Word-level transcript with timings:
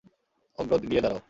অগ্র 0.57 0.73
গিয়ে 0.83 1.01
দাড়াও। 1.01 1.19